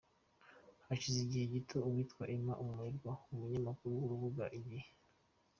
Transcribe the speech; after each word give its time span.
Hashize 0.87 1.19
igihe 1.25 1.45
gito 1.53 1.77
uwitwa 1.87 2.23
Emma 2.35 2.53
Umurerwa, 2.61 3.11
umunyamakuru 3.33 3.91
w’urubuga 3.99 4.45
igihe. 4.59 4.89